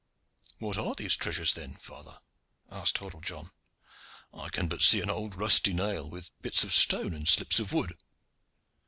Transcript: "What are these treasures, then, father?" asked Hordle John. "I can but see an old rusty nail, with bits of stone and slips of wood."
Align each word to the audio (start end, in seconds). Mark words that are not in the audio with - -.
"What 0.57 0.79
are 0.79 0.95
these 0.95 1.15
treasures, 1.15 1.53
then, 1.53 1.75
father?" 1.75 2.17
asked 2.71 2.97
Hordle 2.97 3.21
John. 3.21 3.51
"I 4.33 4.49
can 4.49 4.67
but 4.67 4.81
see 4.81 4.99
an 4.99 5.11
old 5.11 5.35
rusty 5.35 5.73
nail, 5.73 6.09
with 6.09 6.31
bits 6.41 6.63
of 6.63 6.73
stone 6.73 7.13
and 7.13 7.27
slips 7.27 7.59
of 7.59 7.71
wood." 7.71 7.95